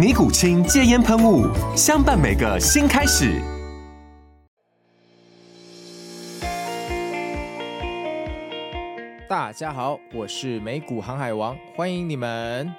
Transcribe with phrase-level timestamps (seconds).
[0.00, 1.46] 尼古清戒烟喷雾，
[1.76, 3.38] 相伴每个新开始。
[9.28, 12.74] 大家好，我是美股航海王，欢迎你们。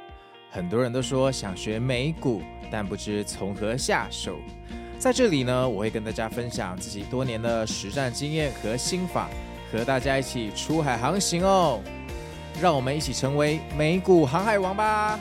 [0.50, 4.38] 很多人都说想学美股，但不知从何下手。
[4.98, 9.30] 在这里呢，我会跟大家分享自己多年的实战经验和心法，
[9.72, 11.82] 和大家一起出海航行哦。
[12.60, 15.20] 让我们一起成为美股航海王吧！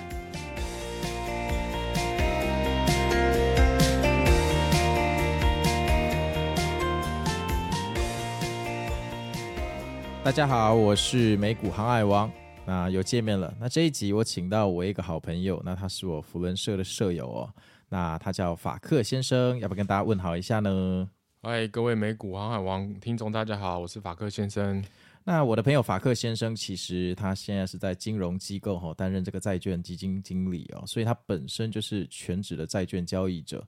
[10.30, 12.30] 大家好，我是美股航海王，
[12.64, 13.52] 那又见面了。
[13.58, 17.52] 那这一集我请到我一个好朋友，那他是我福伦社的舍友哦。
[17.88, 21.10] 那他叫法克先生，要不要跟大家问好一下呢？
[21.42, 24.80] 嗨，各位美股航海王听众，大家好，我是法克先生。
[25.24, 33.66] 那我的朋友法克先生，其实他现在是在金融机构哈担任这个债券基金经理哦，所以他本身就是全职的债券交易者。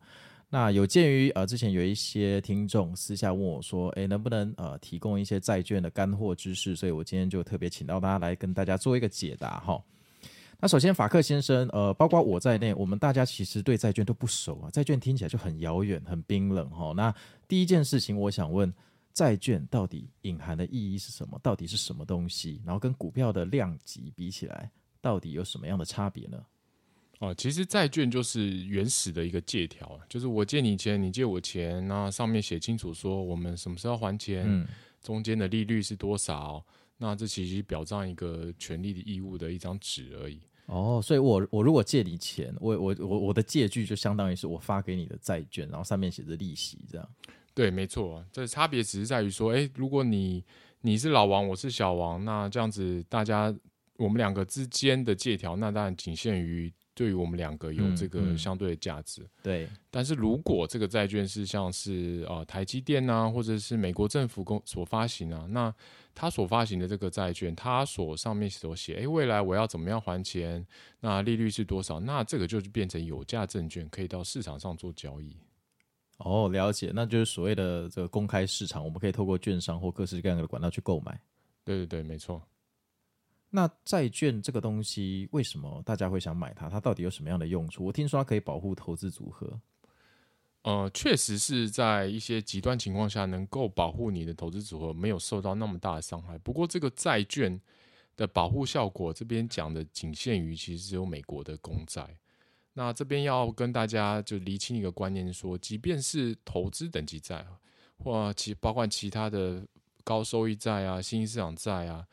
[0.54, 6.76] 那有鉴于呃，之前有一些听众私下问我说，诶，能不能呃提供一些债券的干货知识？
[6.76, 9.82] 所以我今天就特别请到他来跟大家做一个解答哈。
[10.60, 16.92] 那首先，法克先生，呃，包括我在内，我们大家其实对债券都不熟啊，债券听起来就很遥远、很冰冷哈。
[16.94, 17.14] 那
[17.48, 18.70] 第一件事情，我想问，
[19.14, 21.40] 债券到底隐含的意义是什么？
[21.42, 22.60] 到底是什么东西？
[22.62, 26.44] 然后跟股票的量级比起来，到底有什么样的差别呢？
[27.22, 34.66] 哦，其实债券就是原始的一个借条，就是我借你钱，你借我钱，那上面写清楚说我们什么时候还钱，嗯、
[35.00, 36.60] 中间的利率是多少，
[36.98, 40.40] 那这其实表彰一个权利的义务的一张纸而已。
[40.66, 47.08] 哦，所以我我如果借你钱，我我我我的借据就相当于是我发给你的债券，然后上面写着利息，这样。
[47.54, 50.44] 对，没错，这差别只是在于说，哎，如果你
[50.80, 53.54] 你是老王，我是小王，那这样子大家
[53.96, 56.72] 我们两个之间的借条，那当然仅限于。
[56.94, 59.68] 对于我们两个有这个相对的价值，嗯嗯、对。
[59.90, 65.74] 但是如果这个债券是像是啊、呃、台积电啊，或者是美国政府公所发行啊，那
[66.14, 70.66] 他所发行的这个债券，他所上面所写，哎，未来我要怎么样还钱？
[71.00, 71.98] 那利率是多少？
[71.98, 75.34] 那这个就是变成有价证券，可以到市场上做交易。
[76.18, 81.18] 哦，了解，那就是所谓的这个公开市场，我们可以透过券商或各式各样的管道去购买。
[81.64, 82.40] 对对对，没错。
[83.54, 86.70] 那债券这个东西，为什么大家会想买它？
[86.70, 87.84] 它到底有什么样的用处？
[87.84, 89.60] 我听说它可以保护投资组合。
[90.62, 96.38] 呃，确实是在一些极端情况下，能够保护你的投资组合没有受到那么大的伤害。
[96.38, 97.60] 不过，这个债券
[98.16, 102.16] 的保护效果，这边讲的仅限于其实只有美国的公债。
[102.72, 107.44] 那这边要跟大家就厘清一个观念说，说即便是投资等级债，
[107.98, 109.62] 或其包括其他的
[110.04, 112.06] 高收益债啊、新兴市场债啊。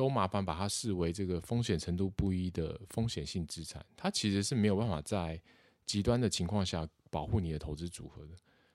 [0.00, 5.38] 都麻烦把它视为这个风险程度不一的风险性资产，它其实是没有办法在
[5.84, 8.30] 极端的情况下保护你的投资组合的。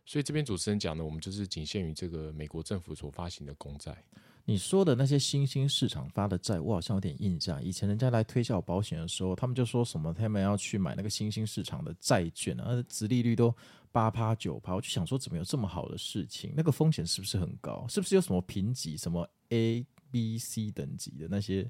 [0.05, 3.97] 所以这边主持人讲的，我们就是仅限于这个美国政府所发行的公债。
[4.45, 7.63] 你说的那些新兴市场发的债，我好像有点印象。
[7.63, 13.51] 以前人家来推销保险的时候，他们就说什么他们要去买那个新兴市场的债券，而殖利率都
[13.91, 16.53] 八趴九趴，我就想说怎么有这么好的事情？
[16.55, 17.87] 那个风险是不是很高？
[17.89, 19.83] 是不是有什么评级什么 A？
[20.15, 21.69] B、C 等级的那些，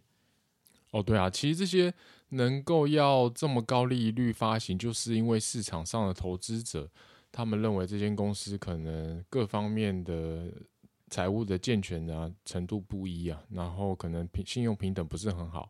[0.92, 1.92] 哦，对啊，其实这些
[2.30, 6.88] 能够要这么高利率发行，就是因为市场上的投资者，
[7.32, 10.54] 他们认为这间公司可能各方面的
[11.10, 15.68] 财务的健全啊程度不一啊，然后可能平信用平等不是很好，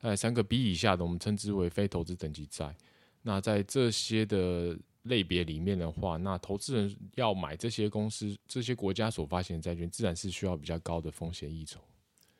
[0.00, 2.74] 在三个 B 以下的，我们称之为非投资等级债。
[3.22, 11.80] 那在这些的类别里面的话，那投资人要买这些公司、这些国家所发行的债券，自然是需要比较高的风险溢酬。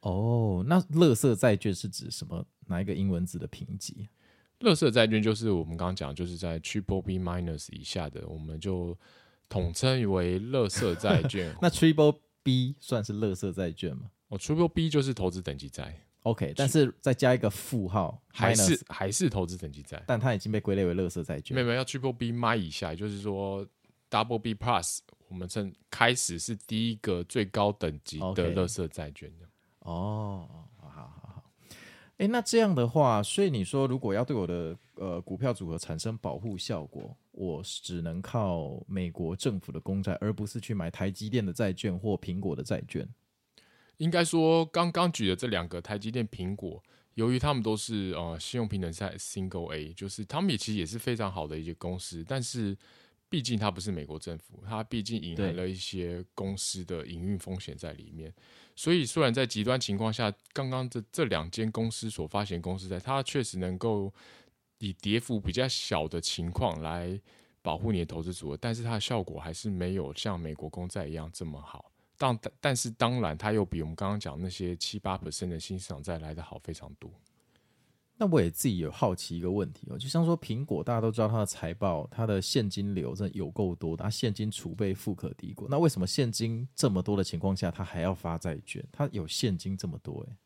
[0.07, 2.47] 哦，那乐色债券是指什么？
[2.69, 4.09] 哪一个英文字的评级？
[4.61, 8.97] 乐色债券就是我们刚刚讲，就是在 Triple B minus 以下的，我们就
[9.49, 11.53] 统称为乐色债券。
[11.61, 14.11] 那 Triple B 算是乐色债券吗？
[14.29, 15.95] 哦，Triple B 就是投资等级债。
[16.23, 21.55] OK，但是再加一个负号，还是还是投资等级债，但它已经被归类为乐色债券。
[21.55, 23.67] 没有没有，要 Triple B 买以下，也就是说
[24.09, 24.99] Double B Plus，
[25.29, 29.33] 我们称开始是第一个最高等级的乐色债券。
[29.87, 30.49] 哦，
[30.81, 31.45] 好好好。
[32.19, 43.07] 哎，那这样的话，所以你说如果要对我的呃股票组合产生保护效果，我只能靠美国政府的公债，而不是去买台积电的债券或苹果的债券。
[43.99, 46.83] 应该说，刚刚举的这两个台积电、苹果，
[47.15, 52.77] 由于他们都是呃信用平等在 Single A，就是他们也其实也是非常好的一些公司，但是
[53.29, 58.33] 毕竟它不是美国政府，它毕竟隐含了一些公司的营运风险在里面。
[58.75, 64.13] 所以虽然在极端情况下，刚刚这这两间公司所发行公司债，它确实能够
[64.79, 67.21] 以跌幅比较小的情况来
[67.63, 71.91] 保护你的投资组合，但是它的效果还是没有像美国公债一样这么好。
[72.19, 77.11] 但但是当然，它又比我们刚刚讲那些七八 percent 的新市场债来的好非常多。
[78.19, 85.69] 那我也自己有好奇一个问题哦，就像说苹果，大家都知道它的财报，它的现金流真的有够多，它现金储备富可敌国。
[85.69, 88.83] 那为什么现金这么多的情况下，它还要发债券？
[88.91, 90.37] 它有现金这么多，欸，诶。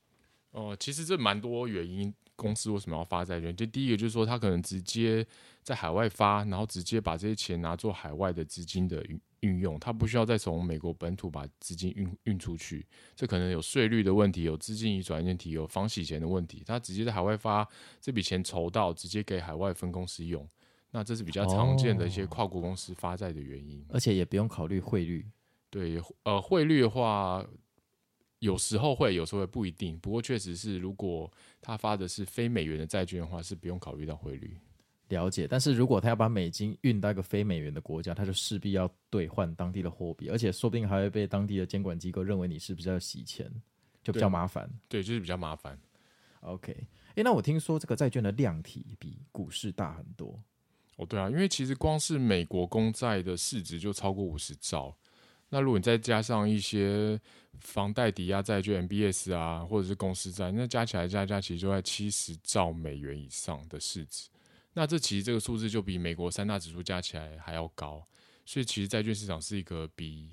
[0.50, 3.54] 哦，其实这蛮多原因，公司为什么要发债券？
[3.54, 5.24] 就第一个就是说，它可能直接
[5.62, 9.00] 在海外发，然后直接把这些钱拿做海外的资金的
[9.40, 12.86] 运运用，它不需要再从美国本土把资金运运出去。
[13.14, 16.62] 这可能有税率的问题，有资金移转问题，有防洗钱的问题。
[16.66, 17.68] 它直接在海外发
[18.00, 20.48] 这笔钱筹到，直接给海外分公司用。
[20.90, 25.26] 那这是比较常见的一些跨国公司发债的原因，而且也不用考虑汇率。
[25.68, 27.46] 对，呃，汇率的话。
[28.40, 29.98] 有时候会，有时候会不一定。
[29.98, 34.56] 不过确实是，如果他发的是非美元的债券的话，是不用考虑到汇率。
[35.10, 35.46] 了解。
[35.46, 43.52] 但是如果他要把美金运到一个非美元的国家，他就势必要兑换当地的货币，而且说不定还会被当地的监管机构认为你是不是要洗钱，
[44.02, 44.70] 就比较麻烦。
[44.88, 45.78] 对，就是比较麻烦。
[46.40, 46.74] OK，
[47.16, 50.42] 诶，那我听说这个债券的量体比股市大很多。
[50.96, 54.96] 哦，对啊，因为其实光是美国公债的市值就超过五十兆。
[55.52, 57.20] 那如果你再加上一些
[57.58, 64.28] 房贷抵押债券 MBS 啊，或者是公司债，那加起来加加其实就在七十兆美元以上的市值。
[64.74, 68.06] 那这其实这个数字就比美国三大指数加起来还要高。
[68.46, 70.30] 所以其实债券市场是一个比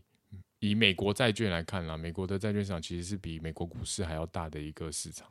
[0.59, 5.27] 以美国债券来看啦，美国的债券市场其实是比美国股市还要大的一个市场。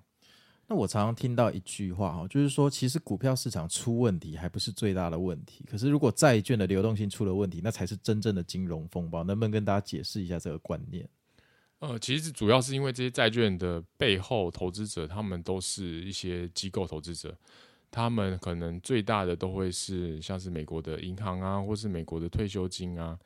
[0.68, 9.22] 那我常常听到一句话哈，就是说，其实股票市场出问题还不是最大的问题，可是如果债券的流动性出了问题，那才是真正的金融风暴。
[9.22, 11.08] 能不能跟大家解释一下这个观念？
[11.78, 17.36] 呃，其实主要是因为这些债券的背后投资者，他们都是一些机构投资者，
[17.96, 23.18] 他们可能最大的都会是像是美国的银行啊，或是美国的退休金啊，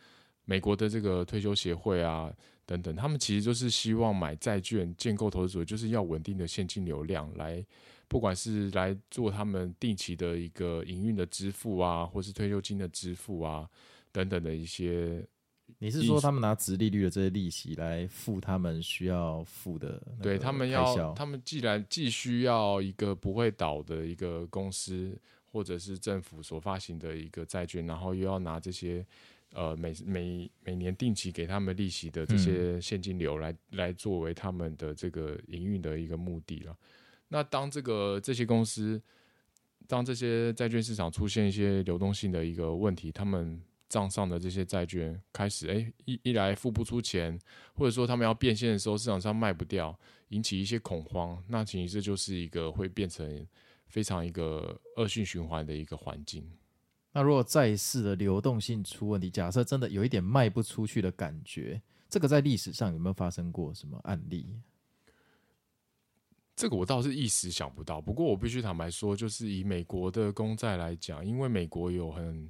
[0.44, 2.32] 美国的这个退休协会啊。
[2.64, 7.66] 等等，他们其实就是希望买债券建构投资组，就是要稳定的现金流量来，
[8.06, 13.68] 不管是来做他们定期的一个营运的支付啊，或是退休金的支付啊，
[14.12, 15.26] 等等的一些。
[15.80, 20.00] 你是说他们拿直利率的这些利息来付他们需要付的？
[20.22, 25.18] 对，他们要，他们既然既需要一个不会倒的一个公司，
[25.50, 29.04] 或者是政府所发行的一个债券，然后又要拿这些。
[29.52, 36.76] 呃，每每每年定期给他们利息的这些现金流来，来、嗯、来作为他们的这个营运的一个目的了。
[37.26, 39.02] 那当这个这些公司，
[39.88, 43.60] 当这些债券市场出现一些流动性的一个问题，他们
[43.90, 47.38] 账上的这些债券开始，哎、欸，一一来付不出钱，
[47.74, 49.94] 或者说他们要变现的时候，市场上卖不掉，
[50.28, 53.46] 引起一些恐慌，那其实这就是一个会变成
[53.88, 56.48] 非常一个恶性循环的一个环境。
[57.12, 64.48] 那如果债市的流动性出问题，假设真的有一点卖不出去的感觉，这个在历史上有没有发生过什么案例？
[66.54, 68.00] 这个我倒是一时想不到。
[68.00, 72.48] 不过我必须坦白说，就是以美国的公债来讲，因为美国有很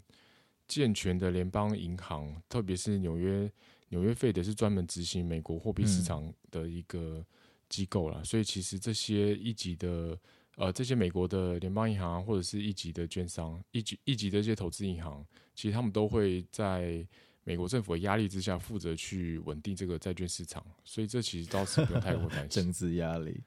[0.71, 3.51] 健全的联邦银行，特别是纽约
[3.89, 7.27] 纽约费德是专门执行美国货币市场的一个
[7.69, 10.17] 机构啦，嗯、所以其实这些一级的。
[10.57, 15.25] 呃，这些美国的联邦银行或者是一级的券商、一级一级的这些投资银行，
[15.55, 17.07] 其实他们都会在
[17.45, 23.41] 美国政府的压力之下，负责去稳定这个债券市场，所以这其实倒是不用太过担心 政治压力。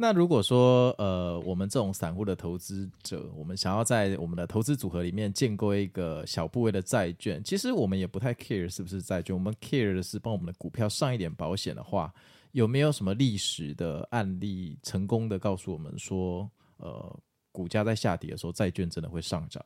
[0.00, 12.14] 那如果说呃，我们这种散户的投资者，我们想要在我们的投资组合里面建构一个小部位的债券，其实我们也不太 care 是不是债券，我们 care 的是帮我们的股票上一点保险的话。
[12.52, 19.64] 有没有什么历史的案例成功的告诉我们说，呃，股价在下跌的时候，债券真的会上涨？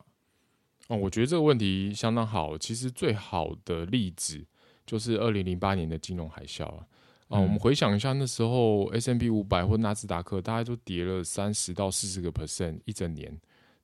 [0.89, 2.57] 哦，我觉得这个问题相当好。
[2.57, 4.43] 其实最好的例子
[4.87, 6.87] 就是二零零八年的金融海啸啊。
[7.33, 13.35] 啊，我们回想一下，那时候 S&P 五百或纳斯达克，大概都跌了三十到四十个 percent 一整年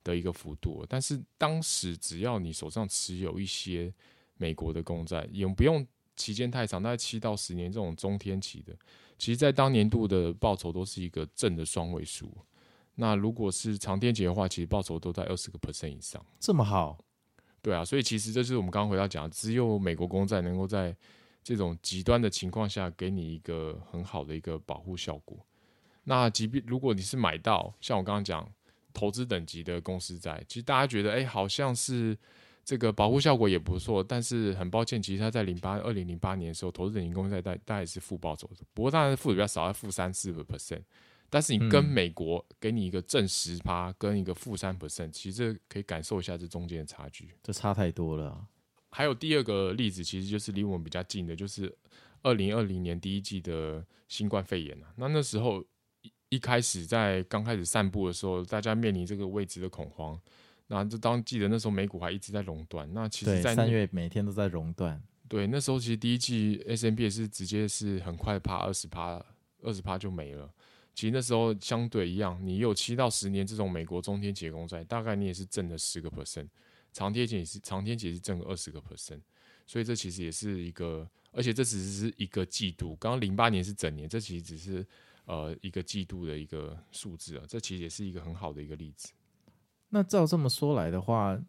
[0.03, 0.85] 的一个幅度。
[0.87, 3.91] 但是当时只要你手上持有一些
[4.37, 5.83] 美国的公债，也不用
[6.15, 8.71] 期间太长，大概七到十年这种中天期的，
[9.17, 12.31] 其实在当年度的报酬都是一个正的双位数。
[12.93, 16.23] 那如果是长天期的话，其实报酬都在二十个 percent 以上。
[16.39, 16.99] 这么好？
[17.63, 20.95] 对啊，所以其实这是我们刚刚回到讲，只有美国公债能够在
[21.43, 25.37] 这种极端的情况下，给你一个很好的一个保护效果。
[26.03, 28.51] 那即便如果你是买到像我刚刚讲
[28.93, 32.17] 投资等级的公司债，其实大家觉得哎，好像是
[32.65, 34.03] 这个保护效果也不错。
[34.03, 38.65] 但是很抱歉，其实它在零八二零零八年的时候，投资等级公司债大大概是负报酬的。
[38.73, 40.81] 不过当然负的比较少，在负三四个 percent。
[41.29, 47.29] 但是你跟美国给你一个正十趴，跟一个负三 percent，其实这可以感受一下这中间的差距。
[47.43, 48.47] 这差太多了啊。
[48.91, 51.73] 还有第二个例子，其实就是离我们比较近的，就是
[52.21, 54.93] 二零二零年第一季的新冠肺炎啊。
[54.95, 55.63] 那那时候
[56.01, 60.19] 一一开始在刚开始散步的时候，大家面临这个未知的恐慌。
[60.71, 62.87] 那就当记得那时候美股还一直在熔断。
[62.93, 65.01] 那其实，在三月每天都在熔断。
[65.27, 69.23] 对，那时候其实第一季 S&P 也是直接是很快趴二十趴，
[69.63, 70.47] 二十趴就没了。
[70.93, 76.47] 其实那时候相对一样，你有七到十年这种美国中天期公债，大概你也是挣了十个 percent。
[76.91, 79.21] 长天期也是长天期也是挣个二十个 percent，
[79.65, 82.95] 所以这其实也是一个，而且这只是一个季度。
[82.95, 84.85] 刚刚零八年是整年，这其实只是
[85.25, 89.11] 呃一个季度的一个数字啊，这其实也是一个很好的一个例子。
[89.89, 91.39] 那照这么说来的话，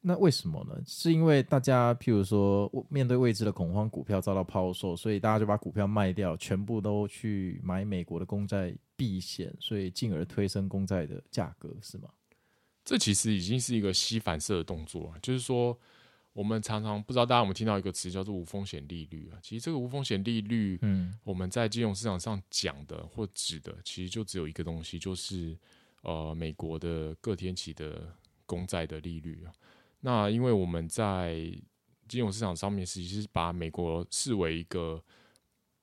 [0.00, 0.80] 那为什么呢？
[0.86, 12.08] 是因为大家譬如说面对未知的恐慌，股票遭到抛售，所以大家就把股票卖掉，全部都去买美国的公债避险，所以进而推升公债的价格，是吗？
[12.90, 15.78] 这其实已经是一个吸反射的动作，就是说，
[16.32, 19.38] 我们常常不知道大家有没有听到一个词叫做无风险利率啊。
[19.40, 25.56] 其实这个无风险利率，嗯，我们在金融市场上讲的或指的，其实就只有一个东西，就是
[26.02, 28.12] 呃，美国的各天期的
[28.44, 29.54] 公债的利率啊。
[30.00, 31.36] 那因为我们在
[32.08, 35.00] 金融市场上面，实际是把美国视为一个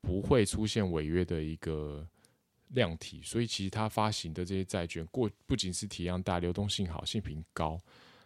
[0.01, 2.05] 不会出现违约的一个。
[2.69, 7.79] 量体，所以其实它发行的这些债券过不仅是体量大、流动性好、性评高，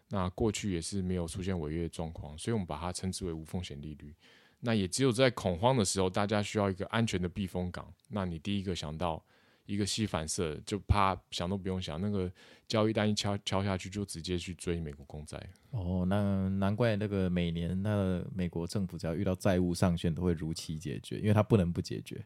[0.09, 4.15] 那过去也是没有出现违约状况，所以我们把它称之为无风险利率。
[4.59, 9.23] 那也只有在恐慌的时候，大家需要一个安全的避风港，那你第一个想到
[9.65, 12.31] 一个吸反射，就怕想都不用想，那个
[12.67, 15.41] 交易单一敲敲下去，就直接去追美国公债。
[15.71, 22.23] 哦，那难怪那个每年那个美国政府只要遇到债务上限，都会如期解决，因为它不能不解决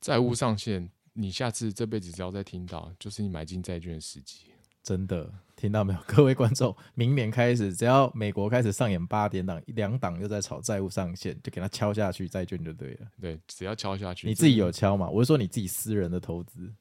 [0.00, 0.88] 债务上限。
[1.20, 4.44] 你下次这辈子只要再听到，就是你买进债券的时机。
[4.84, 6.74] 真的听到没有， 各位观众？
[6.94, 13.08] 明年开始，只要美国开始上演八点档，两档又在炒债务上限，就给他敲下去，债券就对了。
[13.20, 14.28] 对，只要敲下去。
[14.28, 15.10] 你自己有敲吗？
[15.10, 16.72] 我是说你自己私人的投资。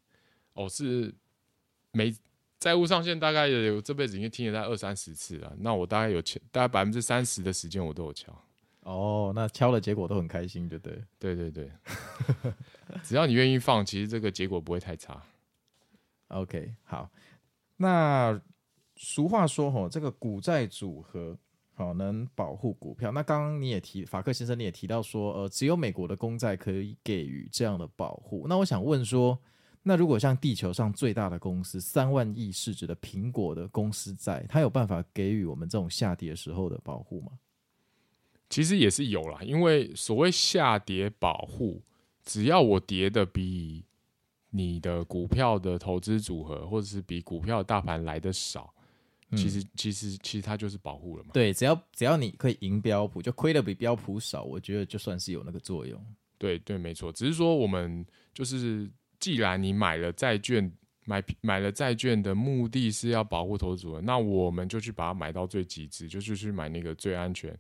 [0.54, 1.12] 哦，是
[1.92, 2.16] 没
[2.60, 5.52] 债务上限，大概有这辈子已经听了大概二三十次了。
[5.60, 8.32] 那我大概有敲，大概百分之三十的时间我都有敲。
[8.88, 11.04] 哦，那敲的结果都很开心，对不对？
[11.20, 11.70] 对对对，
[13.04, 15.22] 只要你愿意放，其实这个结果不会太差。
[16.30, 17.10] OK，好。
[17.76, 18.40] 那
[18.96, 21.38] 俗话说，吼，这个股债组合
[21.74, 23.12] 好能保护股票。
[23.12, 28.46] 那刚刚你也提，法克先生你也提到说，呃，只有美国的公债可以给予这样的保护。
[28.48, 29.38] 那我想问说，
[29.84, 37.34] 那如果像地球上最大的公司三万亿市值的苹果的公司债，它有办法给予我们这种下跌时候的保护吗？
[38.50, 41.84] 其实也是有啦，因为所谓下跌保护，
[42.24, 43.84] 只要我跌的比
[44.50, 48.74] 你的股票的投资组合，或者是比股票大盘来的少，
[49.32, 51.32] 嗯、其实其实其实它就是保护了嘛。
[51.34, 56.02] 对，只要只要你可以赢标普，就亏的比标普少，我觉得就算是有那个作用。
[56.38, 57.12] 对对，没错。
[57.12, 58.90] 只是说我们就是，
[59.20, 60.72] 既然你买了债券，
[61.04, 67.58] 买买了债券的目的是要保护投资组合，那我们就去把它买到最极致，就是去买那个最安全。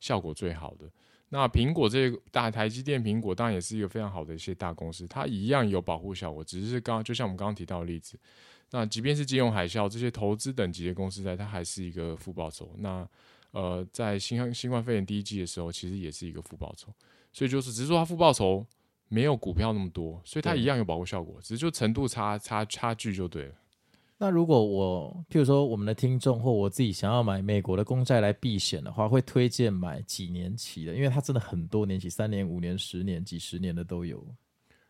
[0.00, 0.90] 效果最好的。
[1.28, 6.42] 那苹果这个大台积电，苹果当然也是一个非常好的一些大公司，它一样有保护效果。
[6.42, 8.18] 只是刚刚就像我们刚刚提到的例子，
[8.72, 12.74] 那即便是金融海啸这些投资等级的公司在，它还是一个负报酬。
[12.78, 13.08] 那
[13.52, 16.92] 呃，在新新冠肺炎第一季的时候，其实也是一个负报酬。
[17.32, 18.66] 所以就是只是说它负报酬
[19.08, 23.54] 没有股票那么多，所以它一样有保护效果，只是就程度差差差距就对了。
[24.22, 30.94] 那如果我，譬如说我们的听众或我自己想要买美国的公债来避险的话，会推荐买几年期的？
[30.94, 34.22] 因为它真的很多年期，三年、五年、十年、几十年的都有。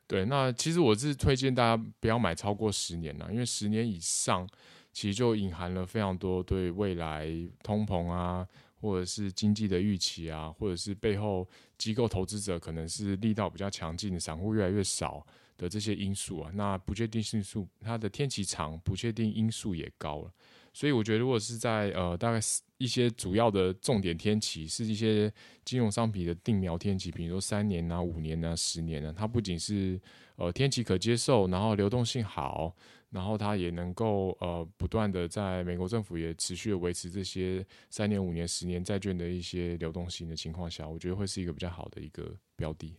[0.08, 4.44] 对，那其实我是推荐大家不要买超过十年了，因为十年以上，
[4.92, 7.28] 其实就隐含了非常多对未来
[7.62, 8.44] 通膨啊，
[8.80, 15.24] 或者是经济的预期啊，或者是背后机构投资者可能是力道比较强劲，散户越来越少
[15.60, 16.50] 的这些因素啊。
[16.54, 20.32] 那不确定性数，它的天期长，不确定因素也高了。
[20.72, 22.38] 所以我觉得，如果是在呃大概
[22.78, 25.32] 一些主要的重点天期，是一些
[25.64, 30.00] 金融商品的定锚天期，比如说三年啊、五年啊、十年啊，它不仅是
[30.36, 32.72] 呃天期可接受，然后流动性好，
[33.10, 42.94] 然后它也能够呃不断的在美国政府也持续维持这些三年、五年、十年债券的一些流动性的情况下，我觉得会是一个比较好的一个标的。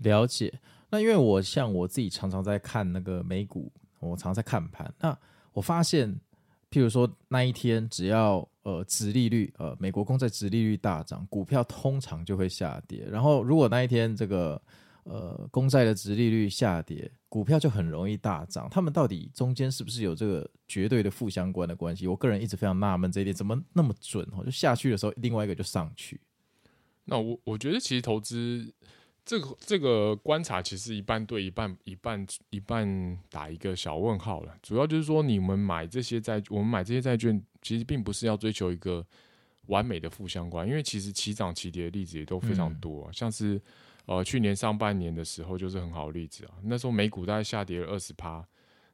[0.00, 0.52] 了解。
[0.90, 5.18] 那因为我像我自己常常在看那个美股，我常常在看盘，那
[5.52, 6.20] 我发现。
[6.72, 13.04] 譬如说那一天，只要呃，殖利率呃，美国公债殖利率大涨，股票通常就会下跌。
[13.10, 14.62] 然后如果那一天这个
[15.02, 18.68] 呃，公债的殖利率下跌，股票就很容易大涨。
[18.70, 22.06] 他们到底中间是不是有这个绝对的负相关的关系？
[22.06, 24.44] 我个人一直非常纳闷这一点，怎么那么准哦？
[24.44, 26.20] 就下去的时候，另外一个就上去。
[27.04, 28.72] 那我我觉得其实投资。
[29.30, 34.52] 这个这个观察其实一半对一半一半一半打一个小问号了。
[34.60, 39.06] 主要就是说，你们买这些债，我们买这些债券，其实并不是要追求一个
[39.66, 43.62] 完美的负相关，因为其实齐涨齐跌的例子也都非常多，嗯、像是
[44.06, 46.54] 呃去年上半年的时候就是很好的例子啊。
[46.64, 48.44] 那时候美股大概下跌了二十趴，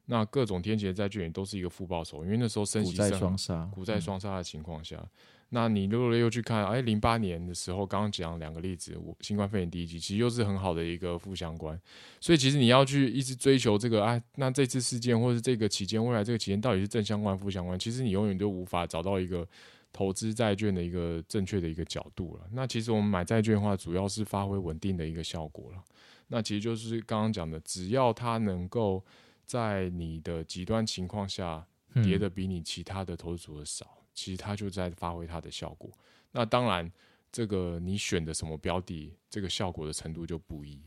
[0.07, 4.97] 那各种天劫债券也都是一个负报酬，因为那时候升息双杀，股债双杀的情况下。
[4.97, 5.09] 嗯
[5.49, 11.79] 那你如果又去看，哎，零八年的时候，刚刚讲两个例子，我新冠肺炎第一季，其实又是很好的一个负相关。
[12.19, 17.79] 所以其实你要去一直追求这个，哎，那这次事件或是这个期间，未来这个期间到底是正相关、负相关？
[17.79, 19.47] 其实你永远都无法找到一个
[19.93, 22.41] 投资债券的一个正确的一个角度了。
[22.51, 25.81] 那其实我们买债券的话，主要是发挥稳定的一个效果了。
[26.27, 29.01] 那其实就是刚刚讲的，只要它能够
[29.47, 31.65] 在你的极端情况下
[32.03, 33.87] 跌的比你其他的投资组合少。
[34.13, 35.91] 其实它就在发挥它的效果。
[36.31, 36.91] 那当然，
[37.31, 40.81] 这个你选的什么标的，这个效果的程度就不一。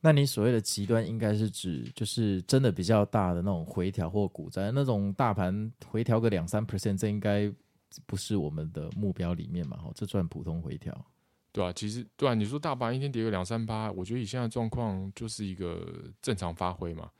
[0.00, 7.52] 那你所谓的极端，应该是指就是真的比较大的那种回调或股灾，那种大盘回调个两三 percent，这应该
[8.06, 9.76] 不是我们的目标里面嘛？
[9.76, 11.06] 哈，这算普通回调。
[11.52, 15.86] 对啊，其实对啊，你说大盘一天跌个两三趴，我觉得以现在状况就是一个
[16.22, 17.10] 正常发挥嘛。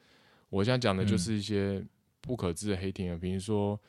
[0.52, 1.82] 我现在讲的就是一些
[2.20, 3.80] 不可知的黑天鹅，比如说。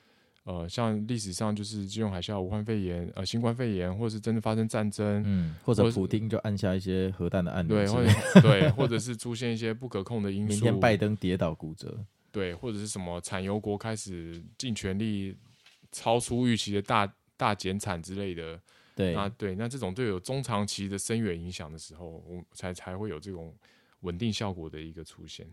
[0.45, 11.97] 呃，像历史上就是金融海啸、武汉肺炎、呃，新冠肺炎，或者是真的发生战争，嗯，或者普丁就按下一些核弹的按钮，对，或者对，或者是出现一些不可控的因素， 明天拜登跌倒骨折，
[12.29, 15.33] 对，或者是什么产油国开始尽全力
[15.93, 18.59] 超出预期的大大减产之类的，
[18.93, 23.55] 对，那对，那这种都有中长期的深远影响的时候，我才才会有这种
[24.01, 25.47] 稳定效果的一个出现。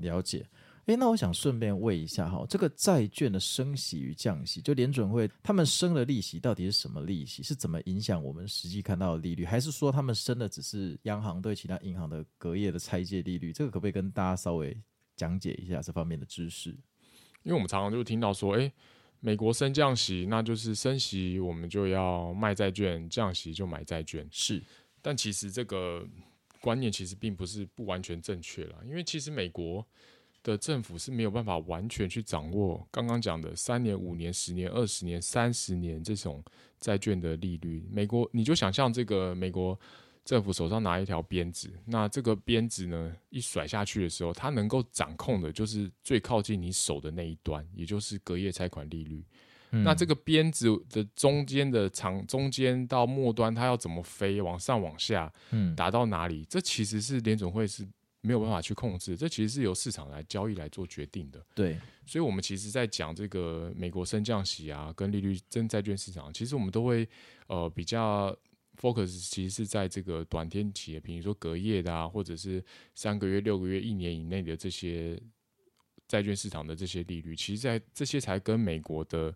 [0.00, 0.46] 了解。
[0.86, 7.42] 诶，那我想顺便问一下哈，这个债券的升息与降息，就联准会他们升的利息到底是什么利息？
[7.42, 9.44] 是怎么影响我们实际看到的利率？
[9.44, 13.52] 还是说他们升的只是央行对其他银行的隔夜的拆借利率？
[13.52, 14.74] 这个可不可以跟大家稍微
[15.14, 16.70] 讲解一下这方面的知识？
[17.42, 18.72] 因为我们常常就听到说，诶，
[19.20, 24.26] 美国升降息，那就是升息我们就要卖债券，降息就买债券。
[24.30, 24.62] 是，
[25.02, 26.08] 但其实这个
[26.60, 29.86] 观念其实并不是不完全正确了，因为其实美国。
[30.44, 36.42] 的政府是没有办法完全去掌握刚刚讲的三年、五年、十年、二十年、三十年这种
[36.78, 37.86] 债券的利率。
[37.90, 39.78] 美国，你就想象这个美国
[40.24, 49.22] 政府手上拿一条鞭子，那这个鞭子呢一甩下去的时候，它能够掌控的就是最靠近你手的那一端，也就是隔夜拆款利率。
[49.70, 56.44] 嗯、那这个鞭子的中间的长中间到末端，它要怎么飞，往上往下，嗯，达到哪里？
[56.48, 57.86] 这其实是联总会是。
[58.20, 61.40] 没有办法去控制，这其实是由市场来交易来做决定的。
[61.54, 67.08] 对，所以，我们其实，在讲这个美国升降息啊，跟利率真债券市场，其实我们都会
[67.46, 68.36] 呃比较
[68.76, 75.18] focus，其实是在这个短天期，比如说隔夜的啊，或者是三个月、六个月、一年以内的这些
[76.08, 79.32] 债券市场的这些利率，其实，在这些才跟美国的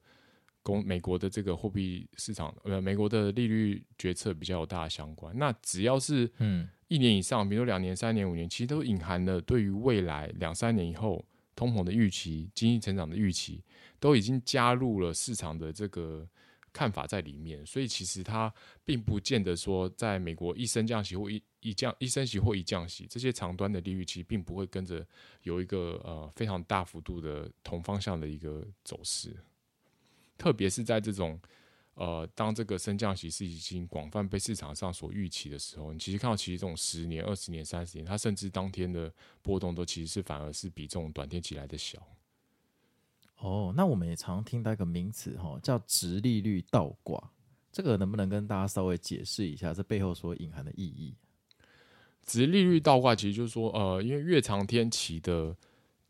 [0.63, 5.37] 公美国的这个货币市场呃美国的利率决策比较有大的相关。
[5.37, 6.69] 那只要是嗯。
[6.89, 11.25] 一年以上，比如两年、三年、五年，其实都隐含了对于未来两三年以后
[11.57, 13.65] 通膨的预期、经济成长的预期，
[13.99, 16.29] 都已经加入了市场的这个
[16.71, 17.65] 看法在里面。
[17.65, 18.53] 所以其实它
[18.85, 25.03] 并不见得说，在美国一升降息或一一降一升息或一降息，这些长端的利率其实并不会跟着
[25.45, 29.35] 有一个呃非常大幅度的同方向的一个走势，
[30.43, 31.39] 特别是在这种。
[31.95, 41.99] 呃，当这个升降息是已经广泛被市场上所预期的时候，你其实看到其实这种十年、二十年、三十年，它甚至当天的波动都其实是反而是比这种短天期来的小。
[43.41, 47.23] 哦，那我们也常听到一个名词哈，叫直利率倒挂，
[47.71, 51.15] 这个能不能跟大家稍微解释一下这背后所隐含的意义？
[52.25, 55.55] 直利率倒挂其实就是说，呃，因为越长天期的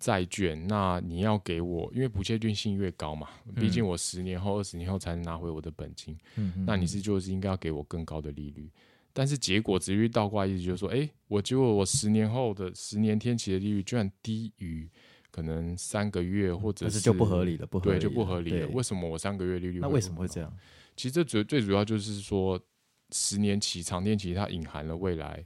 [0.03, 8.69] 债券，那你要给我，因为不确定性越高嘛，毕竟我十年后、二十年后才能拿回我的本金，嗯，那你是就是应该要给我更高的利率。
[9.13, 14.91] 但是结果殖利率倒挂意思就是说，哎、欸，我结果我十年后的十年天期的利率居然低于
[15.31, 18.67] 可能三个月，或者是，是就不合理了，不合理，对，就不合理了。
[18.69, 19.79] 为什么我三个月利率？
[19.79, 20.53] 那为什么会这样？
[20.97, 22.61] 其实这最最主要就是说，
[23.13, 25.45] 十年期、长天期它隐含了未来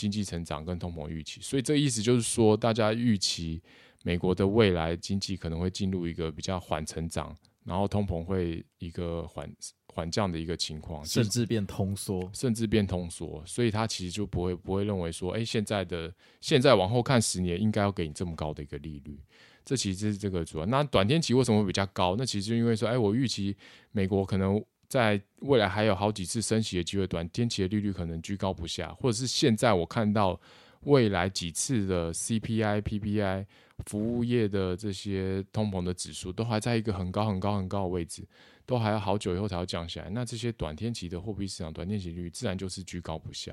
[0.00, 3.60] 经济成长跟通膨预期，所以这意思就是说，大家预期
[4.02, 9.50] 美国的未来经济可能会进入一个比较缓成长，然后通膨会一个缓。
[9.92, 19.18] 缓降的一个情况，甚至变通缩，甚至变通缩，所以他其实就不会不会认为说，哎、欸，现在的现在往后看十年应该要给你这么高的一个利率，
[19.64, 20.66] 这其实是这个主要。
[20.66, 22.14] 那短天期为什么会比较高？
[22.16, 23.56] 那其实就因为说，哎、欸，我预期
[23.90, 30.38] 美国可能在未来还有好几次升息的机会，短天期的利率可能居高不下，或者是现在我看到
[30.80, 33.46] 未来几次的 CPI、PPI、
[33.86, 38.26] 服务业的这些通膨的指数都还在一个很高、很高、很高的位置。
[38.66, 43.50] 都还要好久以后才要降下来，那这些短天期的货币市场、短天期利率自然就是居高不下。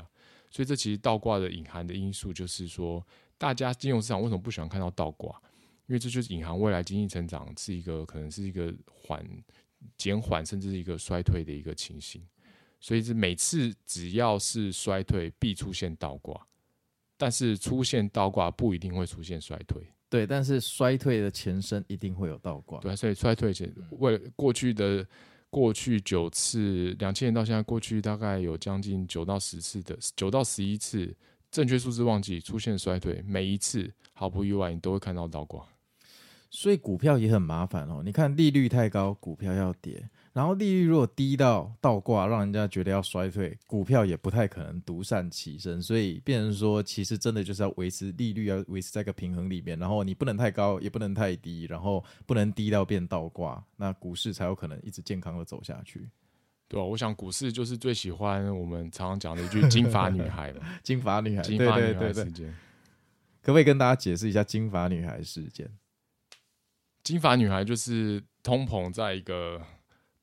[0.51, 3.03] 所以这其实倒挂的隐含的因素就是说，
[3.35, 5.31] 大家金融市场为什么不喜欢看到倒挂？
[5.87, 9.25] 因为这就是隐含未来经济成长是一个可能是一个缓
[9.97, 12.21] 减缓，甚至是一个衰退的一个情形。
[12.79, 16.39] 所以是每次只要是衰退，必出现倒挂，
[17.17, 19.81] 但是出现倒挂不一定会出现衰退。
[20.09, 22.79] 对，但是衰退的前身一定会有倒挂。
[22.79, 25.05] 对，所以衰退前，为过去的
[25.49, 31.13] 过去九次，两千年到现在，过去大概有将近九到十次的九到十一次，
[31.49, 35.67] 正确数字忘记出现衰退，每一次毫不意外，你都会看到倒挂。
[36.49, 38.01] 所以股票也很麻烦哦。
[38.03, 40.09] 你看利率太高，股票要跌。
[40.33, 45.81] 然后利率如果低到倒挂，让人家觉得要衰退，股票也不太可能独善其身。
[45.81, 49.79] 所以变成说，其实真的就是要维持利率，要维持在一个平衡里面。
[49.79, 56.07] 然后你不能太高，也不能太低，然后不能低到变倒挂，那股市才有可能一直健康的走下去。
[56.67, 62.53] 对啊，我想股市就是最喜欢我们常常讲的一句“金发女孩”嘛， “金发女孩”，金发女孩事件，
[63.41, 65.67] 可不可以跟大家解释一下“金发女孩”事件
[67.07, 69.61] ？“金发女孩”就是通膨在一个。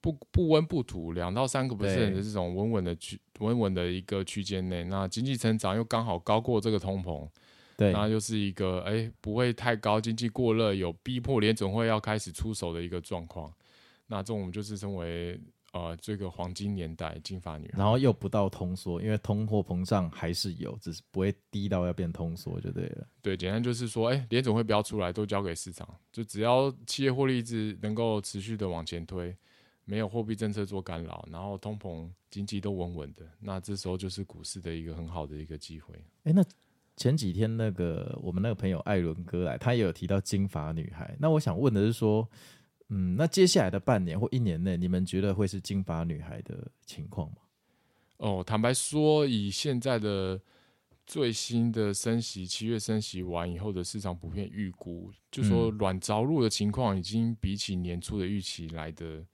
[0.05, 7.27] 不不温不土，两到三个 percent 的这种稳稳的区稳稳的一个区间内，那经济成长又刚好高过这个通膨，
[7.75, 13.51] 对，那就是一个哎、欸、不会太高，经济过热，有逼迫联总会要开始出手的一个状况。
[14.09, 15.41] 那这种我们就是称为
[15.75, 23.07] 呃这个黄金年代金发女孩，然后又不到通缩，因为通货膨胀还是有，只是不会低到要变通缩就对了。
[23.21, 29.37] 对，简单就是说，哎、欸，联总会不要出来，都交给市场，就只要企业获利一直能够持续的往前推。
[29.87, 35.95] 没有货币政策做干扰，然后通膨经济都稳稳的，那这时候就是股市的一个很好的一个机会。
[36.23, 36.43] 哎，那
[36.97, 41.15] 前几天那个我们那个朋友艾伦哥来，他也有提到金发女孩。
[41.21, 42.27] 那我想问的是说，
[42.89, 47.37] 嗯，那接下来的半年或一年内，你们觉得会是金发女孩的情况吗？
[48.19, 50.41] 哦，坦白说，以现在的
[51.07, 59.25] 最新的升息，七月升息完以后的市场普遍预估，就说软着陆的情况已经比起年初的预期来的。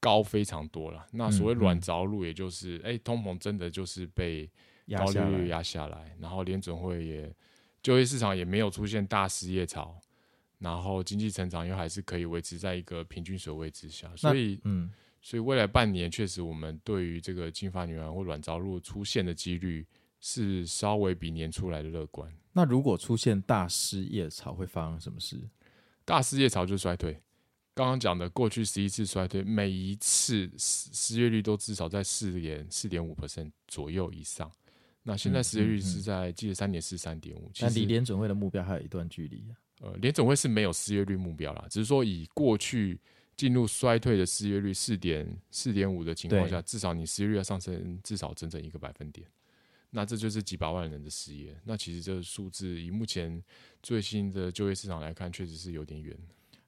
[0.00, 1.04] 高非常多了。
[1.10, 4.48] 那所谓软着陆，也就是哎、嗯嗯欸，通膨真的就是被
[4.96, 7.34] 高利率压下来，然后联准会也
[7.82, 10.00] 就业市场也没有出现大失业潮，
[10.58, 14.14] 然后经济成长又还是可以维持在一个平均水位之下。
[14.16, 14.90] 所以，嗯，
[15.22, 19.86] 所以未来半年确实，我们对于这个金发女孩或软着陆出现的几率
[20.20, 22.32] 是稍微比年初来的乐观。
[22.52, 25.40] 那如果出现大失业潮，会发生什么事？
[26.04, 27.20] 大失业潮就是衰退。
[27.74, 34.50] 刚刚讲的过去十一次衰退，每一次失失业率都至少在四点四点五 percent 左右以上。
[35.04, 39.44] 那现在失业率是在记得三点四三点五，但离联准会的目标还有一段距离。
[39.80, 42.98] 呃，联总会是没有失业率目标啦，只是说以过去
[43.36, 49.26] 进入衰退的失业率四点四点五的情况下，至少你失业率要上升至少整整一个百分点。
[49.90, 51.56] 那这就是几百万人的失业。
[51.64, 53.42] 那其实这个数字以目前
[53.82, 56.14] 最新的就业市场来看，确实是有点远。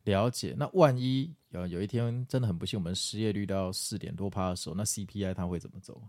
[0.05, 6.01] 了解，那万一有有一天真的很不幸，我们失业率到四点多趴的时候，那 CPI 它会怎么走？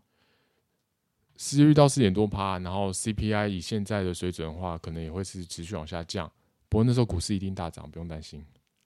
[1.36, 6.32] 失业率到四点多趴，然后 CPI 以现在的水准的话，可能也会是持续往下降。
[6.72, 8.42] 不过那时候股市一定大涨，不用担心，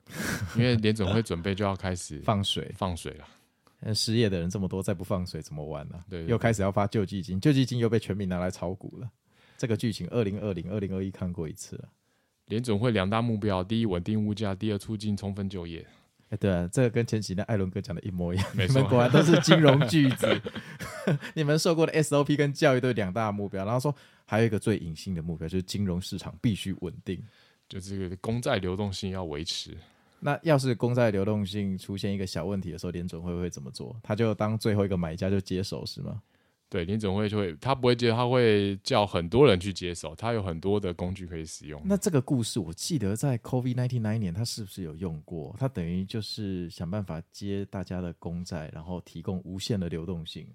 [0.58, 3.94] 因为联准会准备就要开始 放水放水了。
[3.94, 6.06] 失业的人这么多，再不放水怎么玩呢、啊？
[6.10, 9.08] 对，对，又开始要发救济金，救济金又被全民拿来炒股了。
[9.56, 11.90] 这个剧情，二零二零、二零二一看过一次了。
[12.48, 15.86] 联总会两大目标：第一，稳定物价；第二，促进充分就业。
[16.30, 18.48] 哎，对啊，这个跟前几天艾伦哥讲的一模一样。
[18.54, 20.42] 你们果然都是金融巨子。
[21.36, 23.96] 你们受过的 SOP 跟教育都有两大目标，然后说
[24.26, 27.24] 还有一个最隐性的目标，就是金融市场必须稳定，
[27.68, 29.78] 就是这个公债流动性要维持。
[30.20, 33.96] 那要是公债流动性出现一个小问题的时候，联准会会怎么做？
[34.02, 36.22] 他就当最后一个买家就接手是吗？
[36.68, 41.80] 对，联准会就会，他不会接，他会叫很多人去接手，他有很多的工具可以使用。
[41.86, 45.56] 那这个故事，我记得在 COVID nineteen 那一年，他是不是有用过？
[45.60, 50.48] 他等于就是想办法接大家的公债，然后提供无限的流动性。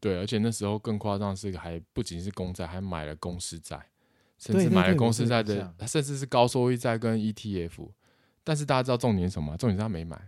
[0.00, 3.78] 对，而且那时候更夸张的是，还不仅是公债，还买了公司债，
[4.38, 7.88] 甚至买了公司债的，甚至是高收益债跟 ETF。
[8.44, 9.56] 但是大家知道重点是什么？
[9.56, 10.18] 重点是他没买，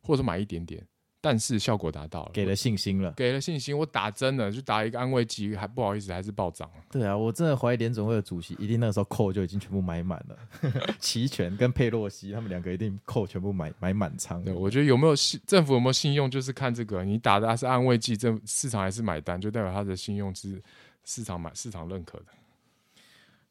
[0.00, 0.86] 或者买一点点。
[1.20, 3.76] 但是效果达到了，给了信心了，给了信心。
[3.76, 6.84] 我打针了，就打一个安慰剂，还不好意思，还是暴涨了。
[6.90, 10.38] 对啊，我真的怀疑联总会的主席一定那个时候扣就已经全部买满了，
[11.00, 14.44] 齐全跟佩洛西他们两个一定扣全部买买满仓。
[14.44, 20.62] 对，我觉得有没有信政府有没有信用，就是看这个，你打的还是安慰剂，政市场还是买单，就代表他的信用是
[21.04, 22.26] 市场买市场认可的。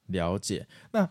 [0.07, 1.09] 了解，那。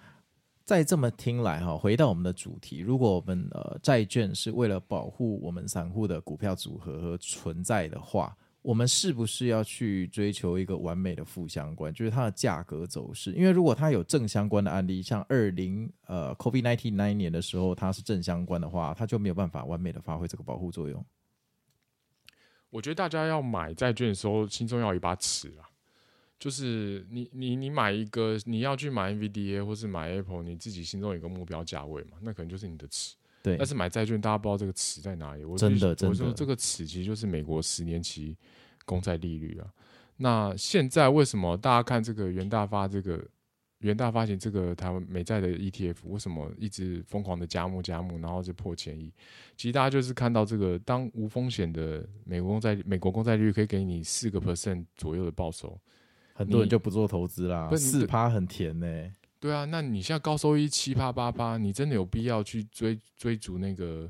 [0.65, 13.33] 再这么听来哈，回到我们的主题，如果我们呃债券是为了保护我们散户的股票组合和存在的话，我们是不是要去追求一个完美的负相关，就是它的价格走势？
[13.33, 21.05] 因为如果它有正相关的案例，像二零呃 COVID-19 那一年的时候，它是正相关的话，它就没有办法完美的发挥这个保护作用。
[22.71, 25.69] 我觉得大家要买债券的时候，心中要有一把尺啊。
[26.43, 32.17] 就是你你你买一个，你要去买 NVDA 或是买 Apple，你自己心中有一个目标价位嘛？
[32.21, 33.15] 那可能就是你的尺。
[33.45, 33.57] 对。
[33.57, 35.45] 但是买债券，大家不知道这个尺在哪里。
[35.45, 36.09] 我真的，真的。
[36.09, 38.37] 我说这个尺其实就是美国十年期
[38.85, 39.73] 公债利率啊。
[40.17, 43.25] 那现在为什么大家看这个元大发这个
[43.79, 49.13] 元大发行这个台湾美债的 ETF，为什么一直疯狂的加募加募，然后就破千亿？
[49.57, 55.81] 其实大家就是看到这个，当无风险的美国公债美国公债利率可以给你四个 percent 左右的报酬。
[56.45, 59.13] 很多人就不做投资啦，四趴很甜呢、欸。
[59.41, 64.09] 对啊，那你现在高收益七趴八趴，你真的有必要去追追逐那个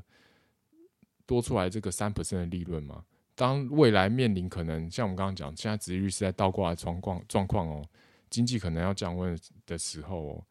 [1.25, 3.03] 多出来这个三 percent 的利润吗？
[3.33, 7.83] 当未来面临可能像我们刚刚讲，现在殖利率是在倒挂的状况状况哦，
[8.29, 10.43] 经济可能要降温的时候哦，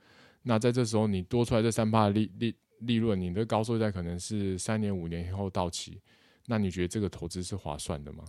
[0.43, 6.01] 那在这时候你多出来这三趴的利利利润，你的高收益债可能是三年五年以后到期，
[6.47, 8.25] 那你觉得这个投资是划算的吗？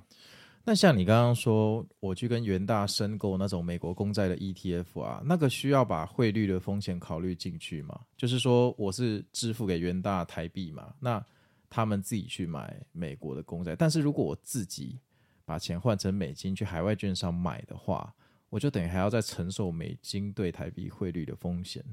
[0.66, 8.00] 那像你刚刚说，我去跟元大申购那种美国公债的 ETF 啊，那个需要把汇率的风险考虑进去吗？
[8.16, 11.22] 就是说，我是支付给元大台币嘛，那
[11.70, 13.76] 他们自己去买美国的公债。
[13.76, 14.98] 但是如果我自己
[15.44, 18.14] 把钱换成美金去海外券商买的话，
[18.50, 21.84] 我就等于还要再承受美金对台币汇率的风险。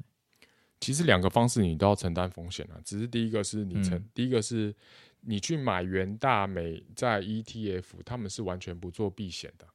[0.79, 4.73] 其实两个方式你都要承担风险啊，只是第一个是你承，嗯、第一个是。
[5.23, 9.67] 你去买元大美债 ETF，他们是完全不做避险的。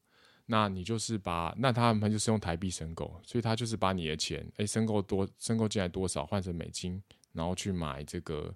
[0.47, 7.01] 那你就是把，那他们就是用台币申购，所以他就是把你的钱，诶、申购多，申购进来多少换成美金，
[7.33, 8.55] 然后去买这个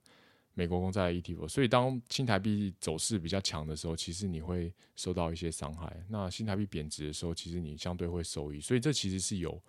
[0.53, 1.47] 美国公债 ETF。
[1.47, 6.05] 所以当新台币走势比较强的时候，其实你会受到一些伤害。
[6.07, 8.59] 那新台币贬值的时候，其实你相对会受益。
[8.59, 9.59] 所以这其实是有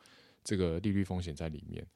[0.44, 1.86] 这个利率风险在里面。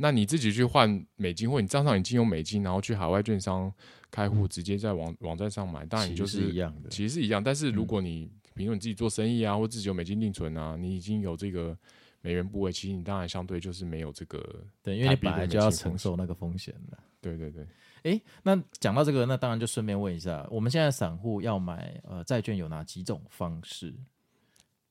[0.00, 3.70] 那你自己去换美金，或你账上已经有美金，然后去海外券商
[4.12, 7.42] 开户，直接在网网站上买，当然你就是一样的，其实是一样。
[7.42, 11.76] 但是如果你比如你自己做生意啊，或自己有美金定存啊，你已经有这个
[12.20, 16.96] 美元部位，其实你当然相对就是没有这个，对，因为你本来就要承受那个风险的。
[17.20, 17.66] 对对对。
[18.04, 23.92] 诶，那讲到这个，那当然就顺便问一下，我们现在散户要买呃债券有哪几种方式？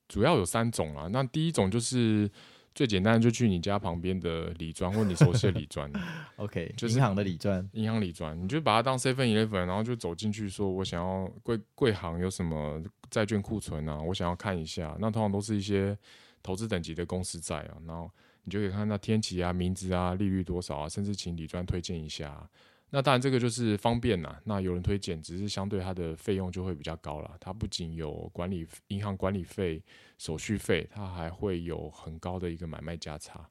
[0.06, 1.08] 主要有三种啊。
[1.10, 2.30] 那第一种就是。
[2.78, 5.90] 最简单的就去你家旁边的理专或你熟悉的理专，
[6.38, 14.96] OK，就是银行的理专，银行理专，你就把它当 Seven Eleven，然后就走进去说，我想要贵贵行有什么债券库存啊，我想要看一下。
[15.00, 15.98] 那通常都是一些
[16.40, 18.08] 投资等级的公司债啊，然后
[18.44, 22.48] 你就可以看到天期啊、名字啊、利率多少啊，甚至请理专推荐一下。
[22.90, 24.40] 那当然，这个就是方便啦。
[24.44, 27.36] 那有人推荐，只是相对它的费用就会比较高了。
[27.38, 29.82] 它不仅有管理银行管理费、
[30.16, 33.46] 手续费，它还会有很高的一个买卖价差。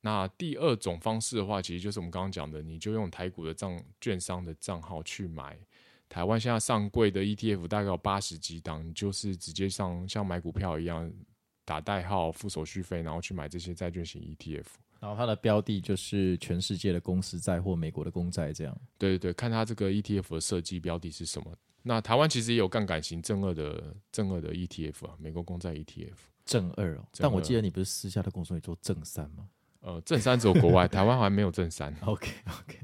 [0.00, 5.56] 那第二种方式的话，其实就是我们刚刚讲的，你就用台股的账券商的账号去买
[6.08, 11.08] 台湾现在上柜的 ETF，大概有八十几档，就是直接上像买股票一样
[11.64, 14.66] 打代号、付手续费，然后去买这些债券型 ETF。
[15.02, 18.80] 然后它的标的就是全世界的公司债或美国的公债，这样。
[18.96, 21.52] 对对对，看它这个 ETF 的设计标的是什么。
[21.82, 26.14] 那台湾其实也有杠杆型正二的正二的 ETF 啊，美国公债 ETF。
[26.44, 27.04] 正二哦。
[27.18, 29.48] 但我记得你不是私下的跟我说你做正三吗？
[29.80, 31.92] 呃，正三只有国外， 台湾还没有正三。
[32.04, 32.78] OK OK。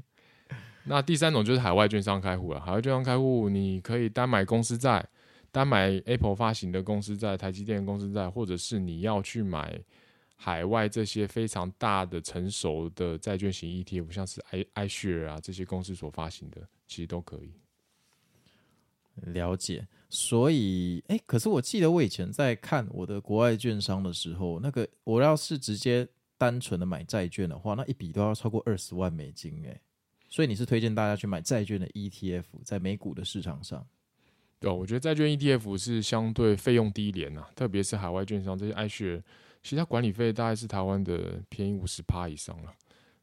[0.83, 2.59] 那第三种就是海外券商开户了。
[2.59, 5.07] 海外券商开户，你可以单买公司债，
[5.53, 9.79] 单买 Apple 发行的公司债、台积电公司债，或者是你要去买
[10.41, 17.51] 海外这些非常大的成熟的债券型 ETF，像是 i iShare 啊这些公司所发行的，其实都可以。
[19.33, 19.85] 了解。
[20.09, 29.81] 所以，哎，可是我记得我以前在看我的国外券商的时候，那个我要是直接单纯的买债券的话，那一笔都要超过二十万美金，哎，
[30.29, 33.85] 所以你是推荐大家去买债券的 ETF，在美股的市场上？
[34.57, 39.21] 对，我觉得债券 ETF 是相对费用低廉呐，特别是海外券商这些 iShare，
[39.61, 42.73] 其实它管理费大概是台湾的便宜五十趴以上了，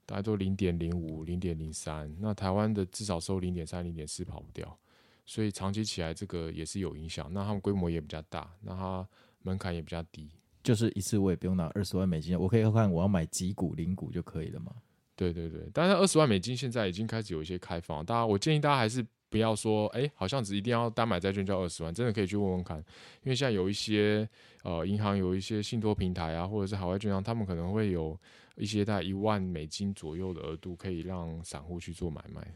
[0.05, 4.79] 大概都零点零五、零点零三，那台湾的至少收零点三、零点四跑不掉。
[5.25, 7.29] 所以长期起来，这个也是有影响。
[7.33, 9.09] 那他们规模也比较大，那它
[9.43, 10.31] 门槛也比较低。
[10.63, 14.73] 就是一次我也不用拿二十万美金，我可以看我要买几股零股就可以了嘛？
[15.17, 18.05] 对对对，但是二十万美金现在已经开始有一些开放。
[18.05, 22.79] 大家，我建议大家还是不要说，哎，好像只一定要单买债券就要二十万，真的可以去问问看。
[23.23, 24.29] 因为现在有一些
[24.63, 28.19] 呃银行有一些信托平台啊，或者是海外券商，他们可能会有
[28.57, 32.47] 一些大概一万美金左右的额度，可以让散户去做买卖。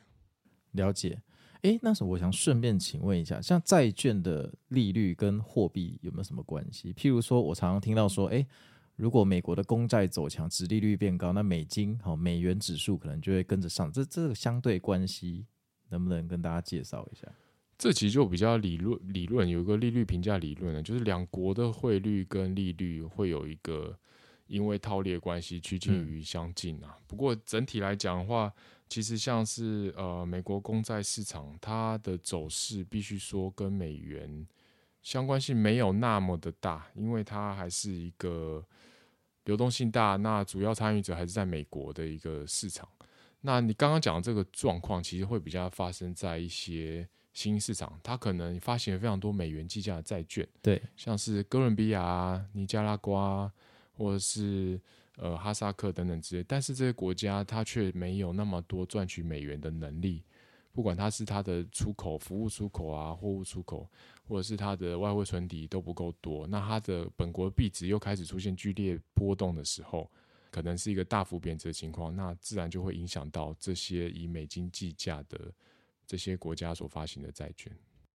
[0.72, 1.20] 了解。
[1.62, 6.90] 诶，那是我想顺便请问一下，像债券的利率跟货币有没有什么关系？
[6.94, 8.46] 譬如说，我常常听到说，诶，
[8.96, 13.92] 如果美国的公债走强，殖利率变高，那美金好，美元指数可能就会跟着上。
[13.92, 15.44] 这这个相对关系，
[15.90, 17.28] 能不能跟大家介绍一下？
[17.76, 23.98] 这其实就比较理论，理论有一个利率评价理论呢，就是两国的汇率跟利率会有一个
[24.48, 26.94] 因为套利关系趋近于相近啊。
[26.98, 28.52] 嗯、不过整体来讲的话，
[28.86, 34.46] 其实像是呃美国公债市场，它的走势必须说跟美元
[35.00, 38.62] 相关性没有那么的大，因为它还是一个
[39.44, 42.86] 流动性大，那主要参与者还是在美国的一个市场。
[43.40, 53.52] 那你刚刚讲的这个状况，其实会比较发生在一些新兴市场，它可能发行了非常多美元计价的债券，对，像是哥伦比亚、尼加拉瓜，
[53.92, 54.80] 或者是。
[55.16, 60.24] 呃，哈萨克等等之类，但是这些国家它却没有那么多赚取美元的能力，
[60.72, 63.86] 不管它是它的出口、服务出口啊、货物出口，
[64.26, 70.10] 或者是它的外汇存底都不够多，那它的本国币值又开始出现剧烈波动的时候，
[70.50, 75.52] 可能是一个大幅贬值的情况，那自然就会影响到这些以美金计价的
[76.06, 77.72] 这些国家所发行的债券。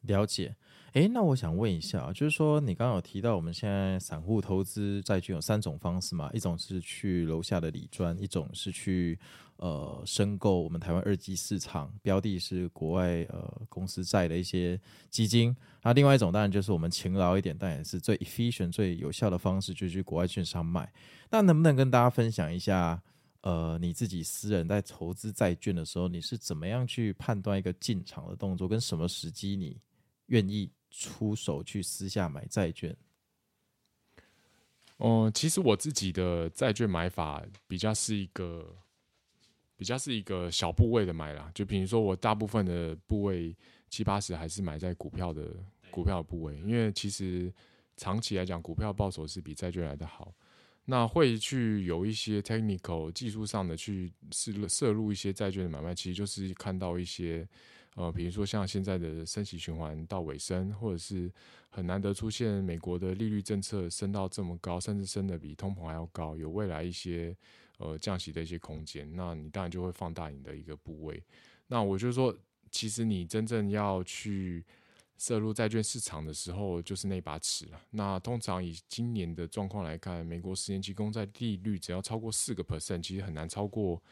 [0.03, 0.57] 了解，
[0.95, 6.31] 诶，那我想问一下，就是说你刚刚有提到我们现在散户投资债券有三种方式嘛？
[6.33, 9.19] 一种是去楼下的理专，一种是去
[9.57, 15.55] 呃申购我们台湾二级市场标的，是国外呃公司债的一些基金。
[15.83, 20.91] 那另外一种当然就是我们勤劳一点，但也是最 efficient 最有效的方式，就是去国外券商买。
[21.31, 23.01] 那能不能跟大家分享一下，
[23.43, 29.79] 呃，你自己私人在投资债券的时候，你是怎么样去判断一个进场的动作，跟什么时机你？
[30.31, 32.97] 愿意出手去私下买债券？
[34.97, 38.77] 哦、呃，其实我自己的债券买法比较是一个，
[39.77, 41.51] 比较是一个小部位的买啦。
[41.55, 43.57] 就比如说，我大部分的部位
[43.89, 45.57] 七八十还是买在股票的
[45.91, 47.53] 股票的部位，因为其实
[47.97, 50.35] 长期来讲，股票报酬是比债券来的好。
[50.85, 57.49] 那会去有一些 technical 技术上的去涉摄入一些债券的买卖，其实就是看到一些。
[58.01, 61.31] 呃，比如说像现在的升息循环到尾声，或者是
[61.69, 67.37] 很难得出现美国的利率政策升到这么高，甚至升得比通膨还要高，有未来一些
[67.77, 71.23] 呃降息的一些空间，那你当然就会放大你的一个部位。
[71.67, 72.35] 那我就说，
[72.71, 74.65] 其实你真正要去
[75.19, 77.79] 涉入债券市场的时候，就是那把尺了。
[77.91, 84.03] 那通常以今年的状况来看，美国十年期公债利率只要超过四个 percent，其实很难超过。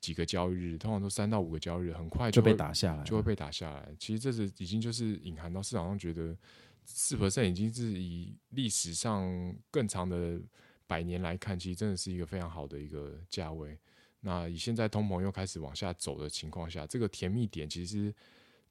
[0.00, 3.88] 几个交易日，通常都三到五个交易日，很快就，就被打下来，就会被打下来。
[3.98, 6.36] 其实这是已经就是隐含到市场上，觉得
[6.84, 10.40] 四 percent 已经是以历史上更长的
[10.86, 13.78] 百年来看，其实真的是一个非常好的一个价位。
[14.20, 18.14] 那以现在通膨又开始往下走的情况下，这个甜蜜点其实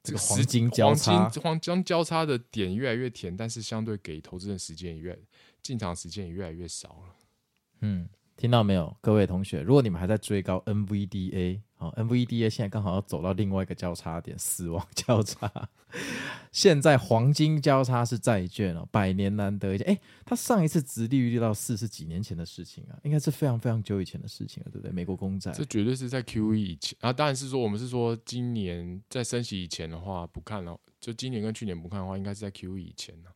[0.02, 5.18] 这个黄金交叉，黄金黄金交叉的点越来越甜，但是相对给投资人时间也越
[5.62, 7.16] 进场时间也越来越少了。
[7.80, 8.08] 嗯。
[8.36, 9.62] 听到没有，各位同学？
[9.62, 15.50] 如果你们还在追高 NVDA，好，NVDA 现在刚好要走到另外一个交叉点，死亡交叉。
[16.52, 19.86] 现在黄金交叉是债券哦，百年难得一见。
[19.86, 24.92] 哎，它上一次殖利率到四是几年前的事情啊，应该是非常非常久以前的事情了，对不对？
[24.92, 27.10] 美国公债，这绝对是在 QE 以前啊。
[27.10, 33.30] 当然是说，我们是说今年在升息以前的话不看了，就今年跟去年不看的话，应该是在 QE 以前呢。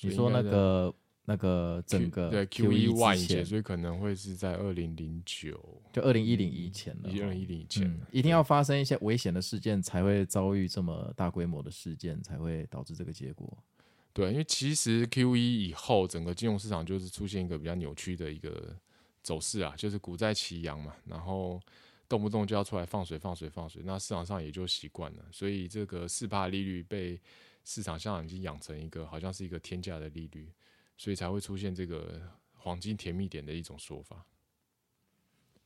[0.00, 0.92] 你说那个？
[1.26, 5.58] 那个整个 Q, 对 Q E 以前，所以可能会是在二零零九，
[5.92, 7.08] 就二零一零以前了。
[7.08, 13.56] 二零一零以前、嗯，一定要发生一些危险的事件，才会遭遇这么大规模的事件，才会导致这个结果。
[14.12, 18.76] 对，因为其实 Q E 以后，整个金融市场就是出现一个比较扭曲的一个
[19.22, 21.58] 走势啊，就是股债齐扬嘛，然后
[22.06, 27.18] 动不动就要出来放水、放水、放水，那市场上也就习惯了，所以这个四帕利率被
[27.64, 30.48] 市场上已经养成一个好像是一个天价的利率。
[30.96, 32.20] 所以才会出现这个
[32.52, 34.24] 黄金甜蜜点的一种说法。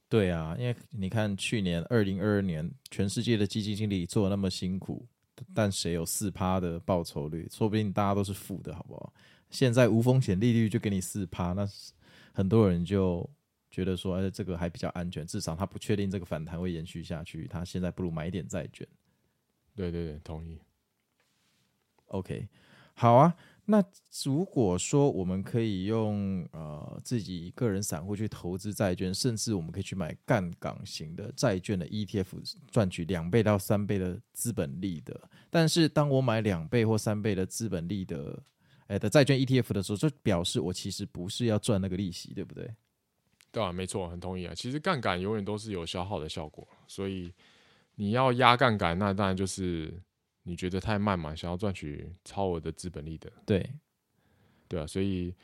[0.08, 5.06] 对啊，因为你看去年二零二二年，全世界的基金经理做的那么辛苦，
[5.54, 7.46] 但谁有四趴的报酬率？
[7.52, 9.12] 说不定大家都是负的，好不好？
[9.50, 11.68] 现在无风险利率就给你四趴，那
[12.32, 13.28] 很多人就
[13.70, 18.88] 觉得说，哎，这个还比较安全，至少他不确定这个反弹会延续下去，他现在不如买一点债券。
[19.74, 20.58] 对对对，同意。
[22.06, 22.48] OK，
[22.94, 23.36] 好啊。
[23.70, 23.84] 那
[24.24, 32.28] 如果说我们可以用呃自己个人散户去投资债券，甚至我们可以去买杠杆型的债券的 ETF，
[32.70, 35.20] 赚取两倍到三倍的资本利得。
[35.50, 38.42] 但是当我买两倍或三倍的资本利得，
[38.86, 42.74] 哎的债券 ETF 的时候，就表示我其实不是要赚那个利息，对不对？
[43.52, 44.54] 对啊，没错，很同意啊。
[44.54, 47.30] 其实杠杆永远都是有消耗的效果，所以
[47.96, 49.92] 你要压杠杆，那当然就是。
[50.48, 51.34] 你觉得太慢嘛？
[51.34, 53.30] 想要赚取超额的资本利得？
[53.44, 53.70] 对，
[54.66, 55.34] 对啊，所以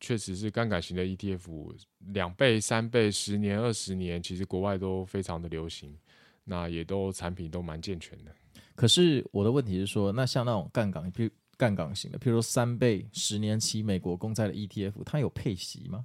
[0.00, 1.76] 确实是杠杆型的 ETF，
[2.12, 5.96] 两倍、三倍、十年、二十年，其实国外都非常的流行，
[6.42, 8.34] 那也都产品都蛮健全的。
[8.74, 16.04] 可是我的问题是说，那像那种杠杆，譬如杠杆型的，譬如说三倍、十年期美国公债的 ETF，它有配息吗？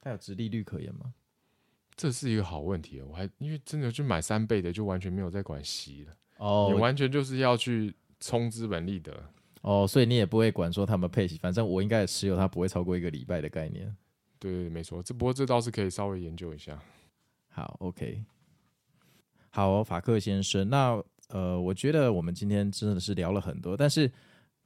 [0.00, 1.14] 它有殖利率可言吗？
[1.96, 6.16] 这是一个好问题，我还因为真的去买三倍的，就完全没有在管息了。
[6.38, 9.12] 哦，你完全就是要去充资本利得
[9.62, 13.94] 哦，所以你也不会管说他们配息，反正我应该也持有它不会超过一个礼拜的概念。
[14.38, 16.78] 对对，没错，这不过这倒是可以稍微研究一下。
[17.48, 18.22] 好，OK，
[19.50, 24.08] 好哦，法克先生，那呃，我觉得我们今天真的是聊了很多，但是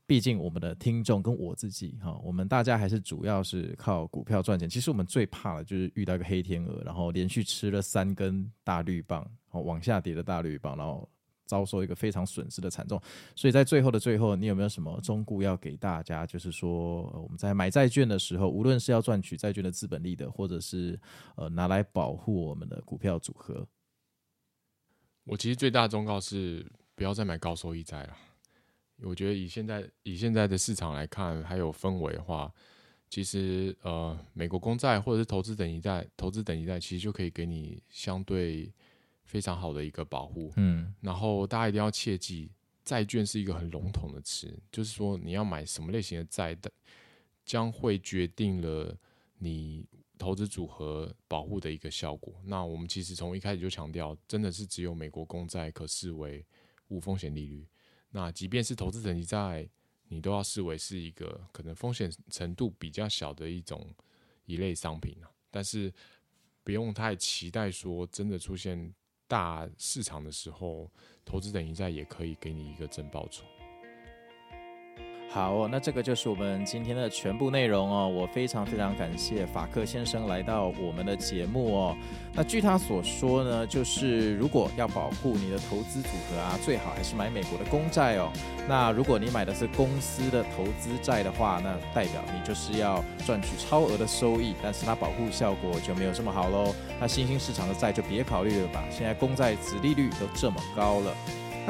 [0.06, 4.68] 毕竟我们的听众跟我自己哈，我们大家还是主要是靠股票赚钱。
[4.68, 11.08] 其实我们最怕的就是遇到一个黑天鹅，然后连续吃了三根大绿棒，哦，往下跌的大绿棒，然后。
[11.51, 13.03] 遭受一个非常损失的惨重，
[13.34, 16.24] 所以在最后的最后，你有没有什么忠告要给大家？
[16.24, 20.96] 就是说，我们在买债券的时候，无论是要赚取债券的资本利得，或者是
[21.34, 23.66] 呃拿来保护我们的股票组合，
[25.24, 28.16] 我其实最大的忠告是不要再买高收益债了。
[29.03, 32.53] 我觉得以现在以现在的市场来看，还有氛围的话，
[33.09, 38.72] 其实呃美国公债或者是投资等级债、投资等级债，其实就可以给你相对。
[39.31, 42.51] 非常好的一个保护，嗯，然后大家一定要切记，
[42.85, 46.68] 债券是一个很笼统的词，就是说你要买什么类型的债的，
[47.45, 48.99] 将会决定了
[49.39, 49.87] 你
[50.18, 52.35] 投资组合保护的一个效果。
[52.43, 56.45] 那我们其实从一开始就强调，真的是只有美国公债可视为
[56.89, 57.64] 无风险利率。
[58.11, 59.64] 那即便是投资等级债，
[60.09, 63.95] 你都要视为是一个可能风险程度比较小的一种
[64.47, 65.31] 一类商品啊。
[65.53, 65.93] 但是
[66.64, 68.93] 不用太期待说真的出现。
[69.31, 70.91] 大市场的时候，
[71.24, 73.45] 投资等一债也可以给你一个正报酬。
[75.33, 78.09] 好哦，那这个就是我们今天的全部内容哦。
[78.09, 81.97] 我非常非常感谢法克先生来到我们的节目哦。
[82.35, 88.28] 那据他所说呢，就是如果要保护你的投资组合啊，最好还是买美国的公债哦。
[88.68, 96.74] 那如果你买的是公司的投资债的话，那代表你就是要赚取超额的收益，但是它保护效果就没有这么好喽。
[96.99, 101.14] 那新兴市场的债就别考虑了吧，现在公债殖利率都这么高了。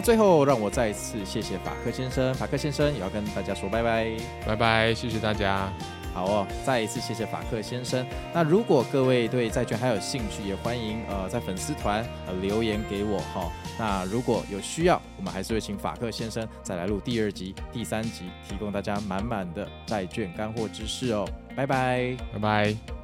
[0.00, 2.32] 那最后，让我再一次谢谢法克先生。
[2.32, 4.10] 法克先生也要跟大家说拜拜，
[4.46, 5.70] 拜拜，谢谢大家。
[6.14, 8.06] 好哦，再一次谢谢法克先生。
[8.32, 21.28] 那如果各位对债券还有兴趣，也欢迎呃在粉丝团呃留言给我哈、那如果有需要，我们还是会请法克先生再来录第二集、第三集，提供大家满满的债券干货知识哦。
[21.54, 22.99] 拜拜，拜拜。